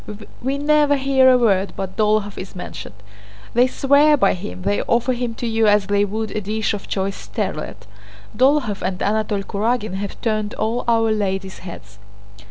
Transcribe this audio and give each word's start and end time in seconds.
We 0.41 0.57
never 0.57 0.95
hear 0.95 1.29
a 1.29 1.37
word 1.37 1.73
but 1.75 1.95
Dólokhov 1.95 2.35
is 2.35 2.55
mentioned. 2.55 2.95
They 3.53 3.67
swear 3.67 4.17
by 4.17 4.33
him, 4.33 4.63
they 4.63 4.81
offer 4.81 5.13
him 5.13 5.35
to 5.35 5.45
you 5.45 5.67
as 5.67 5.85
they 5.85 6.05
would 6.05 6.31
a 6.31 6.41
dish 6.41 6.73
of 6.73 6.87
choice 6.87 7.15
sterlet. 7.15 7.85
Dólokhov 8.35 8.81
and 8.81 8.99
Anatole 9.03 9.43
Kurágin 9.43 9.93
have 9.93 10.19
turned 10.21 10.55
all 10.55 10.83
our 10.87 11.11
ladies' 11.11 11.59
heads." 11.59 11.99